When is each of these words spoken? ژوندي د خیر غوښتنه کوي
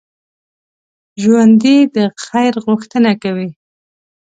ژوندي 1.21 1.77
د 1.95 1.97
خیر 2.23 2.53
غوښتنه 2.65 3.11
کوي 3.23 3.49